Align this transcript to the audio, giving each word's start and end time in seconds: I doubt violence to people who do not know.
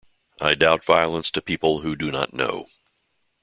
I 0.39 0.55
doubt 0.55 0.83
violence 0.83 1.29
to 1.29 1.43
people 1.43 1.81
who 1.81 1.95
do 1.95 2.09
not 2.09 2.33
know. 2.33 2.65